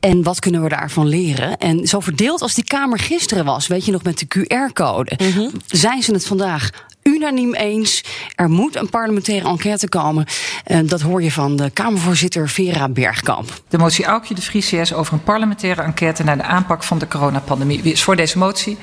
En 0.00 0.22
wat 0.22 0.38
kunnen 0.38 0.62
we 0.62 0.68
daarvan 0.68 1.06
leren? 1.06 1.58
En 1.58 1.86
zo 1.86 2.00
verdeeld 2.00 2.42
als 2.42 2.54
die 2.54 2.64
Kamer 2.64 2.98
gisteren 2.98 3.44
was, 3.44 3.66
weet 3.66 3.84
je 3.84 3.92
nog, 3.92 4.02
met 4.02 4.18
de 4.18 4.26
QR-code. 4.26 5.18
Mm 5.18 5.32
-hmm. 5.32 5.50
Zijn 5.66 6.02
ze 6.02 6.12
het 6.12 6.26
vandaag 6.26 6.70
unaniem 7.14 7.54
eens. 7.54 8.04
Er 8.34 8.48
moet 8.48 8.76
een 8.76 8.90
parlementaire 8.90 9.48
enquête 9.48 9.88
komen. 9.88 10.26
En 10.64 10.86
dat 10.86 11.00
hoor 11.00 11.22
je 11.22 11.32
van 11.32 11.56
de 11.56 11.70
Kamervoorzitter 11.70 12.48
Vera 12.48 12.88
Bergkamp. 12.88 13.62
De 13.68 13.78
motie 13.78 14.04
Aukje 14.04 14.34
de 14.34 14.42
Vries 14.42 14.68
CS 14.68 14.92
over 14.92 15.12
een 15.12 15.22
parlementaire 15.22 15.82
enquête 15.82 16.24
naar 16.24 16.36
de 16.36 16.42
aanpak 16.42 16.82
van 16.82 16.98
de 16.98 17.08
coronapandemie. 17.08 17.82
Wie 17.82 17.92
is 17.92 18.02
voor 18.02 18.16
deze 18.16 18.38
motie? 18.38 18.76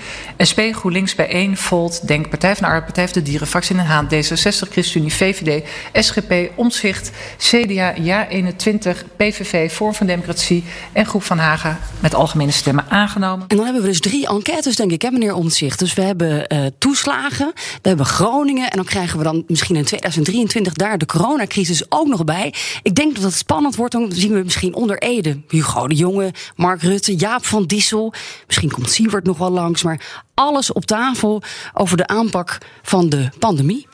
SP, 0.49 0.59
GroenLinks, 0.71 1.15
Bijeen, 1.15 1.57
Volt, 1.57 2.07
Denk, 2.07 2.29
Partij 2.29 2.55
van 2.55 2.63
de 2.63 2.67
Arbeid, 2.67 2.85
Partij 2.85 3.05
voor 3.05 3.13
de 3.13 3.21
Dieren, 3.21 3.47
Fractie 3.47 3.75
in 3.75 3.81
Den 3.81 3.91
Haan, 3.91 4.05
D66, 4.05 4.69
ChristenUnie, 4.71 5.13
VVD, 5.13 5.67
SGP, 5.93 6.33
Omzicht, 6.55 7.11
CDA, 7.37 7.93
Ja21, 7.95 9.15
PVV, 9.17 9.73
Vorm 9.73 9.93
van 9.93 10.07
Democratie 10.07 10.63
en 10.91 11.05
Groep 11.05 11.23
van 11.23 11.37
Haga 11.37 11.79
met 11.99 12.15
algemene 12.15 12.51
stemmen 12.51 12.85
aangenomen. 12.89 13.47
En 13.47 13.55
dan 13.55 13.65
hebben 13.65 13.83
we 13.83 13.87
dus 13.89 13.99
drie 13.99 14.27
enquêtes, 14.27 14.75
denk 14.75 14.91
ik, 14.91 15.01
hè, 15.01 15.11
meneer 15.11 15.33
Omtzigt. 15.33 15.79
Dus 15.79 15.93
we 15.93 16.01
hebben 16.01 16.53
uh, 16.53 16.65
toeslagen, 16.77 17.51
we 17.55 17.87
hebben 17.87 18.05
Groningen... 18.19 18.69
en 18.69 18.75
dan 18.75 18.85
krijgen 18.85 19.17
we 19.17 19.23
dan 19.23 19.43
misschien 19.47 19.75
in 19.75 19.83
2023 19.83 20.73
daar 20.73 20.97
de 20.97 21.05
coronacrisis 21.05 21.91
ook 21.91 22.07
nog 22.07 22.23
bij. 22.23 22.53
Ik 22.83 22.95
denk 22.95 23.15
dat 23.15 23.23
het 23.23 23.33
spannend 23.33 23.75
wordt. 23.75 23.93
Dan 23.93 24.11
zien 24.11 24.33
we 24.33 24.43
misschien 24.43 24.73
onder 24.73 24.97
Ede 24.97 25.41
Hugo 25.47 25.87
de 25.87 25.95
Jonge, 25.95 26.33
Mark 26.55 26.81
Rutte, 26.81 27.15
Jaap 27.15 27.45
van 27.45 27.65
Dissel. 27.65 28.13
Misschien 28.47 28.71
komt 28.71 28.91
Siewert 28.91 29.25
nog 29.25 29.37
wel 29.37 29.49
langs, 29.49 29.83
maar 29.83 30.01
alles 30.33 30.71
op 30.71 30.85
tafel 30.85 31.43
over 31.73 31.97
de 31.97 32.07
aanpak 32.07 32.57
van 32.81 33.09
de 33.09 33.29
pandemie. 33.39 33.87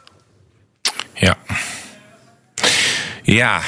Ja. 1.14 1.38
Ja, 3.24 3.62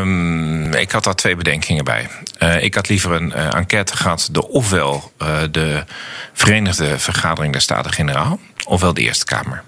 um, 0.00 0.74
ik 0.74 0.90
had 0.90 1.04
daar 1.04 1.14
twee 1.14 1.36
bedenkingen 1.36 1.84
bij. 1.84 2.08
Uh, 2.42 2.62
ik 2.62 2.74
had 2.74 2.88
liever 2.88 3.12
een 3.12 3.32
uh, 3.36 3.54
enquête 3.54 3.96
gehad, 3.96 4.28
de 4.32 4.48
ofwel 4.48 5.12
uh, 5.22 5.38
de 5.50 5.84
Verenigde 6.32 6.98
Vergadering 6.98 7.52
der 7.52 7.62
Staten-Generaal, 7.62 8.38
ofwel 8.66 8.94
de 8.94 9.00
Eerste 9.00 9.24
Kamer 9.24 9.64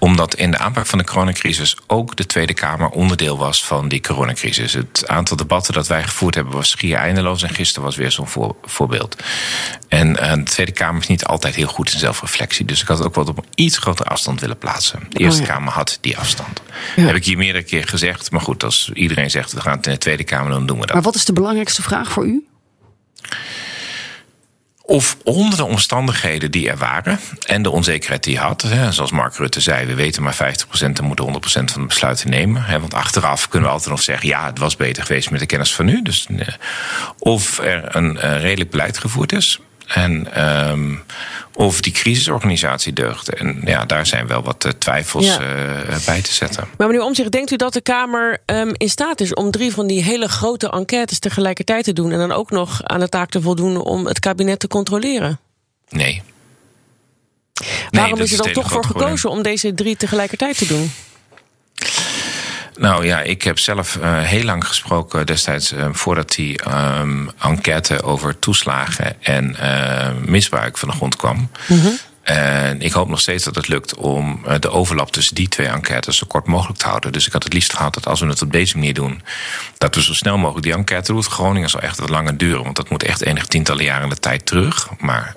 omdat 0.00 0.34
in 0.34 0.50
de 0.50 0.58
aanpak 0.58 0.86
van 0.86 0.98
de 0.98 1.04
coronacrisis 1.04 1.76
ook 1.86 2.16
de 2.16 2.26
Tweede 2.26 2.54
Kamer 2.54 2.88
onderdeel 2.88 3.38
was 3.38 3.64
van 3.64 3.88
die 3.88 4.00
coronacrisis. 4.00 4.72
Het 4.72 5.04
aantal 5.06 5.36
debatten 5.36 5.74
dat 5.74 5.86
wij 5.86 6.02
gevoerd 6.02 6.34
hebben 6.34 6.54
was 6.54 6.70
schier 6.70 6.96
eindeloos. 6.96 7.42
En 7.42 7.50
gisteren 7.50 7.84
was 7.84 7.96
weer 7.96 8.10
zo'n 8.10 8.28
voor, 8.28 8.56
voorbeeld. 8.64 9.16
En 9.88 10.08
uh, 10.08 10.32
de 10.32 10.42
Tweede 10.42 10.72
Kamer 10.72 11.00
is 11.00 11.08
niet 11.08 11.24
altijd 11.24 11.54
heel 11.54 11.66
goed 11.66 11.92
in 11.92 11.98
zelfreflectie. 11.98 12.64
Dus 12.64 12.82
ik 12.82 12.88
had 12.88 12.98
het 12.98 13.06
ook 13.06 13.14
wel 13.14 13.24
op 13.24 13.38
een 13.38 13.44
iets 13.54 13.78
grotere 13.78 14.08
afstand 14.08 14.40
willen 14.40 14.58
plaatsen. 14.58 15.06
De 15.08 15.18
Eerste 15.18 15.40
oh 15.40 15.46
ja. 15.46 15.52
Kamer 15.52 15.72
had 15.72 15.98
die 16.00 16.18
afstand. 16.18 16.62
Ja. 16.96 17.02
Heb 17.02 17.16
ik 17.16 17.24
hier 17.24 17.36
meerdere 17.36 17.64
keer 17.64 17.88
gezegd. 17.88 18.30
Maar 18.30 18.40
goed, 18.40 18.64
als 18.64 18.90
iedereen 18.94 19.30
zegt 19.30 19.52
we 19.52 19.60
gaan 19.60 19.76
het 19.76 19.86
in 19.86 19.92
de 19.92 19.98
Tweede 19.98 20.24
Kamer, 20.24 20.50
dan 20.50 20.66
doen 20.66 20.80
we 20.80 20.86
dat. 20.86 20.94
Maar 20.94 21.04
wat 21.04 21.14
is 21.14 21.24
de 21.24 21.32
belangrijkste 21.32 21.82
vraag 21.82 22.12
voor 22.12 22.26
u? 22.26 22.44
Of 24.90 25.16
onder 25.24 25.56
de 25.56 25.64
omstandigheden 25.64 26.50
die 26.50 26.70
er 26.70 26.76
waren 26.76 27.20
en 27.46 27.62
de 27.62 27.70
onzekerheid 27.70 28.24
die 28.24 28.34
je 28.34 28.40
had, 28.40 28.62
hè, 28.62 28.92
zoals 28.92 29.10
Mark 29.10 29.36
Rutte 29.36 29.60
zei, 29.60 29.86
we 29.86 29.94
weten 29.94 30.22
maar 30.22 30.34
50% 30.34 30.98
en 30.98 31.04
moeten 31.04 31.24
100% 31.24 31.70
van 31.72 31.80
de 31.80 31.86
besluiten 31.86 32.30
nemen. 32.30 32.62
Hè, 32.62 32.80
want 32.80 32.94
achteraf 32.94 33.48
kunnen 33.48 33.68
we 33.68 33.74
altijd 33.74 33.90
nog 33.90 34.02
zeggen, 34.02 34.28
ja, 34.28 34.46
het 34.46 34.58
was 34.58 34.76
beter 34.76 35.02
geweest 35.02 35.30
met 35.30 35.40
de 35.40 35.46
kennis 35.46 35.74
van 35.74 35.84
nu. 35.84 36.02
Dus, 36.02 36.26
of 37.18 37.58
er 37.58 37.96
een 37.96 38.16
uh, 38.16 38.40
redelijk 38.40 38.70
beleid 38.70 38.98
gevoerd 38.98 39.32
is. 39.32 39.60
En 39.94 40.44
um, 40.70 41.02
of 41.54 41.80
die 41.80 41.92
crisisorganisatie 41.92 42.92
deugt. 42.92 43.34
En 43.34 43.60
ja, 43.64 43.84
daar 43.84 44.06
zijn 44.06 44.26
wel 44.26 44.42
wat 44.42 44.64
uh, 44.64 44.72
twijfels 44.72 45.26
ja. 45.26 45.40
uh, 45.40 46.04
bij 46.06 46.22
te 46.22 46.32
zetten. 46.32 46.68
Maar 46.76 46.86
meneer 46.86 47.04
Omtzigt, 47.04 47.30
denkt 47.32 47.50
u 47.50 47.56
dat 47.56 47.72
de 47.72 47.80
Kamer 47.80 48.38
um, 48.46 48.72
in 48.76 48.88
staat 48.88 49.20
is 49.20 49.34
om 49.34 49.50
drie 49.50 49.72
van 49.72 49.86
die 49.86 50.02
hele 50.02 50.28
grote 50.28 50.70
enquêtes 50.70 51.18
tegelijkertijd 51.18 51.84
te 51.84 51.92
doen 51.92 52.12
en 52.12 52.18
dan 52.18 52.32
ook 52.32 52.50
nog 52.50 52.82
aan 52.84 53.00
de 53.00 53.08
taak 53.08 53.30
te 53.30 53.40
voldoen 53.40 53.76
om 53.76 54.06
het 54.06 54.18
kabinet 54.18 54.58
te 54.58 54.68
controleren? 54.68 55.40
Nee. 55.88 56.22
Waarom 57.90 58.14
nee, 58.14 58.24
is 58.24 58.32
er 58.32 58.44
dan 58.44 58.52
toch 58.52 58.70
voor 58.70 58.84
gekozen 58.84 59.14
probleem. 59.14 59.36
om 59.36 59.42
deze 59.42 59.74
drie 59.74 59.96
tegelijkertijd 59.96 60.58
te 60.58 60.66
doen? 60.66 60.92
Nou 62.80 63.06
ja, 63.06 63.20
ik 63.20 63.42
heb 63.42 63.58
zelf 63.58 63.96
uh, 63.96 64.18
heel 64.22 64.44
lang 64.44 64.66
gesproken 64.66 65.26
destijds 65.26 65.72
uh, 65.72 65.86
voordat 65.92 66.34
die 66.34 66.60
um, 66.98 67.30
enquête 67.42 68.02
over 68.02 68.38
toeslagen 68.38 69.22
en 69.22 69.56
uh, 69.60 70.08
misbruik 70.24 70.78
van 70.78 70.88
de 70.88 70.94
grond 70.94 71.16
kwam. 71.16 71.50
-hmm. 71.66 72.09
En 72.22 72.80
ik 72.80 72.92
hoop 72.92 73.08
nog 73.08 73.20
steeds 73.20 73.44
dat 73.44 73.54
het 73.54 73.68
lukt 73.68 73.94
om 73.94 74.40
de 74.60 74.70
overlap 74.70 75.12
tussen 75.12 75.34
die 75.34 75.48
twee 75.48 75.66
enquêtes 75.66 76.16
zo 76.16 76.26
kort 76.26 76.46
mogelijk 76.46 76.78
te 76.78 76.86
houden. 76.86 77.12
Dus 77.12 77.26
ik 77.26 77.32
had 77.32 77.42
het 77.42 77.52
liefst 77.52 77.72
gehad 77.72 77.94
dat 77.94 78.06
als 78.06 78.20
we 78.20 78.26
het 78.26 78.42
op 78.42 78.52
deze 78.52 78.76
manier 78.76 78.94
doen, 78.94 79.22
dat 79.78 79.94
we 79.94 80.02
zo 80.02 80.14
snel 80.14 80.38
mogelijk 80.38 80.64
die 80.64 80.74
enquête 80.74 81.12
doen. 81.12 81.22
Groningen 81.22 81.70
zal 81.70 81.80
echt 81.80 81.98
wat 81.98 82.08
langer 82.08 82.36
duren, 82.36 82.62
want 82.62 82.76
dat 82.76 82.90
moet 82.90 83.02
echt 83.02 83.22
enige 83.22 83.46
tientallen 83.46 83.84
jaren 83.84 84.08
de 84.08 84.16
tijd 84.16 84.46
terug. 84.46 84.88
Maar 84.98 85.34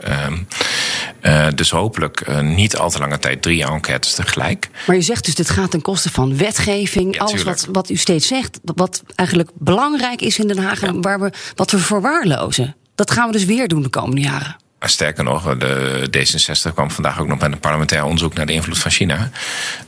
uh, 1.21 1.47
dus 1.55 1.69
hopelijk 1.69 2.27
uh, 2.27 2.39
niet 2.39 2.77
al 2.77 2.89
te 2.89 2.99
lange 2.99 3.19
tijd 3.19 3.41
drie 3.41 3.65
enquêtes 3.65 4.13
tegelijk. 4.13 4.69
Maar 4.87 4.95
je 4.95 5.01
zegt 5.01 5.25
dus 5.25 5.35
dit 5.35 5.49
gaat 5.49 5.71
ten 5.71 5.81
koste 5.81 6.11
van 6.11 6.37
wetgeving, 6.37 7.15
ja, 7.15 7.23
alles 7.23 7.43
wat, 7.43 7.67
wat 7.71 7.89
u 7.89 7.95
steeds 7.95 8.27
zegt, 8.27 8.59
wat 8.63 9.03
eigenlijk 9.15 9.49
belangrijk 9.53 10.21
is 10.21 10.39
in 10.39 10.47
Den 10.47 10.57
Haag 10.57 10.81
en 10.81 10.93
ja. 10.93 10.99
waar 10.99 11.19
we, 11.19 11.31
wat 11.55 11.71
we 11.71 11.79
verwaarlozen. 11.79 12.75
Dat 12.95 13.11
gaan 13.11 13.25
we 13.25 13.31
dus 13.31 13.45
weer 13.45 13.67
doen 13.67 13.83
de 13.83 13.89
komende 13.89 14.21
jaren. 14.21 14.55
Sterker 14.85 15.23
nog, 15.23 15.57
de 15.57 16.07
D66 16.17 16.73
kwam 16.73 16.91
vandaag 16.91 17.19
ook 17.19 17.27
nog 17.27 17.39
met 17.39 17.51
een 17.51 17.59
parlementair 17.59 18.03
onderzoek 18.03 18.33
naar 18.33 18.45
de 18.45 18.53
invloed 18.53 18.79
van 18.79 18.91
China. 18.91 19.29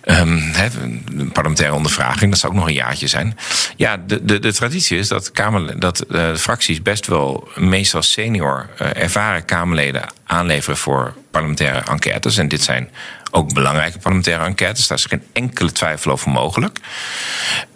He, 0.01 0.67
een 0.81 1.29
parlementaire 1.33 1.75
ondervraging, 1.75 2.31
dat 2.31 2.39
zou 2.39 2.53
ook 2.53 2.59
nog 2.59 2.67
een 2.67 2.73
jaartje 2.73 3.07
zijn. 3.07 3.37
Ja, 3.75 3.97
de, 4.07 4.25
de, 4.25 4.39
de 4.39 4.53
traditie 4.53 4.97
is 4.97 5.07
dat, 5.07 5.31
kamer, 5.31 5.79
dat 5.79 6.05
de 6.07 6.37
fracties 6.37 6.81
best 6.81 7.07
wel 7.07 7.47
meestal 7.55 8.01
senior 8.01 8.69
uh, 8.81 9.01
ervaren 9.01 9.45
Kamerleden 9.45 10.05
aanleveren 10.25 10.77
voor 10.77 11.13
parlementaire 11.31 11.91
enquêtes. 11.91 12.37
En 12.37 12.47
dit 12.47 12.61
zijn 12.61 12.89
ook 13.31 13.53
belangrijke 13.53 13.99
parlementaire 13.99 14.45
enquêtes. 14.45 14.87
Daar 14.87 14.97
is 14.97 15.05
geen 15.05 15.23
enkele 15.33 15.71
twijfel 15.71 16.11
over 16.11 16.31
mogelijk. 16.31 16.79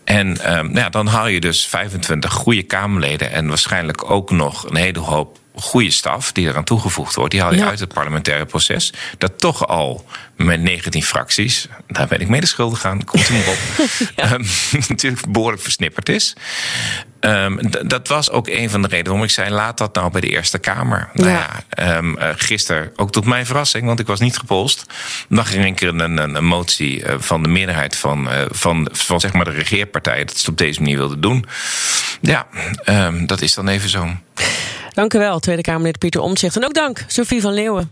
En 0.03 0.27
um, 0.27 0.65
nou 0.65 0.77
ja, 0.77 0.89
dan 0.89 1.07
haal 1.07 1.27
je 1.27 1.39
dus 1.39 1.67
25 1.67 2.33
goede 2.33 2.63
Kamerleden 2.63 3.31
en 3.31 3.47
waarschijnlijk 3.47 4.11
ook 4.11 4.31
nog 4.31 4.69
een 4.69 4.75
hele 4.75 4.99
hoop 4.99 5.38
goede 5.61 5.91
staf 5.91 6.31
die 6.31 6.47
eraan 6.47 6.63
toegevoegd 6.63 7.15
wordt. 7.15 7.31
Die 7.31 7.41
haal 7.41 7.53
je 7.53 7.57
ja. 7.57 7.67
uit 7.67 7.79
het 7.79 7.93
parlementaire 7.93 8.45
proces. 8.45 8.93
Dat 9.17 9.39
toch 9.39 9.67
al 9.67 10.05
met 10.35 10.61
19 10.61 11.03
fracties, 11.03 11.67
daar 11.87 12.07
ben 12.07 12.21
ik 12.21 12.27
medeschuldig 12.27 12.85
aan, 12.85 13.03
komt 13.03 13.29
u 13.29 13.33
maar 13.33 13.47
op. 13.47 13.57
ja. 14.15 14.33
um, 14.33 14.45
natuurlijk 14.87 15.31
behoorlijk 15.31 15.61
versnipperd 15.61 16.09
is. 16.09 16.35
Um, 17.19 17.59
dat 17.87 18.07
was 18.07 18.31
ook 18.31 18.47
een 18.47 18.69
van 18.69 18.81
de 18.81 18.87
redenen 18.87 19.11
waarom 19.11 19.23
ik 19.23 19.33
zei: 19.33 19.49
laat 19.49 19.77
dat 19.77 19.95
nou 19.95 20.11
bij 20.11 20.21
de 20.21 20.29
Eerste 20.29 20.57
Kamer. 20.57 21.09
Ja. 21.13 21.23
Nou 21.23 21.31
ja, 21.31 21.97
um, 21.97 22.17
uh, 22.17 22.29
gisteren, 22.35 22.91
ook 22.95 23.11
tot 23.11 23.25
mijn 23.25 23.45
verrassing, 23.45 23.85
want 23.85 23.99
ik 23.99 24.07
was 24.07 24.19
niet 24.19 24.37
gepolst, 24.37 24.85
lag 25.27 25.49
er 25.49 25.59
in 25.59 25.65
een 25.65 25.75
keer 25.75 25.87
een, 25.87 25.99
een, 25.99 26.35
een 26.35 26.45
motie 26.45 27.03
uh, 27.03 27.13
van 27.17 27.43
de 27.43 27.49
meerderheid 27.49 27.95
van, 27.95 28.27
uh, 28.27 28.41
van, 28.49 28.89
van 28.91 29.19
zeg 29.19 29.33
maar 29.33 29.45
de 29.45 29.51
regeerpartijen 29.51 30.25
dat 30.25 30.35
ze 30.35 30.41
het 30.41 30.49
op 30.49 30.57
deze 30.57 30.81
manier 30.81 30.97
wilden 30.97 31.21
doen. 31.21 31.45
Ja, 32.21 32.47
dat 33.25 33.41
is 33.41 33.53
dan 33.53 33.67
even 33.67 33.89
zo. 33.89 34.09
Dank 34.93 35.13
u 35.13 35.17
wel, 35.17 35.39
Tweede 35.39 35.61
Kamerlid 35.61 35.97
Pieter 35.97 36.21
Omtzigt. 36.21 36.55
En 36.55 36.65
ook 36.65 36.73
dank, 36.73 37.03
Sophie 37.07 37.41
van 37.41 37.53
Leeuwen. 37.53 37.91